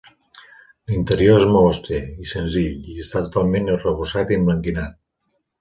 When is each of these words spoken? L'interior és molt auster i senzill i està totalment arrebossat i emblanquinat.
L'interior 0.91 1.37
és 1.41 1.45
molt 1.51 1.67
auster 1.73 1.99
i 2.25 2.31
senzill 2.33 2.89
i 2.95 2.97
està 3.07 3.23
totalment 3.27 3.73
arrebossat 3.77 4.35
i 4.37 4.41
emblanquinat. 4.43 5.01